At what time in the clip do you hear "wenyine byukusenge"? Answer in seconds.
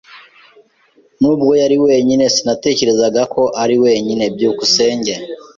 3.83-5.13